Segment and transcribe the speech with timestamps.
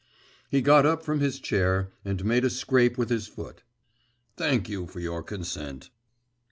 [0.49, 3.61] He got up from his chair, and made a scrape with his foot.
[4.35, 5.91] 'Thank you for your consent.